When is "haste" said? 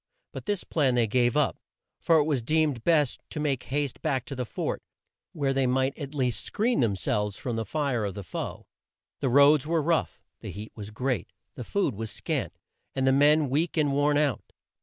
3.65-4.01